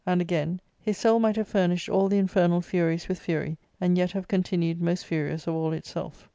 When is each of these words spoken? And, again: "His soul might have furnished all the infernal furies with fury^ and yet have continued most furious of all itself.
And, 0.03 0.19
again: 0.19 0.61
"His 0.79 0.97
soul 0.97 1.19
might 1.19 1.35
have 1.35 1.47
furnished 1.47 1.87
all 1.87 2.07
the 2.09 2.17
infernal 2.17 2.61
furies 2.61 3.07
with 3.07 3.19
fury^ 3.21 3.57
and 3.79 3.99
yet 3.99 4.13
have 4.13 4.27
continued 4.27 4.81
most 4.81 5.05
furious 5.05 5.45
of 5.45 5.53
all 5.53 5.73
itself. 5.73 6.27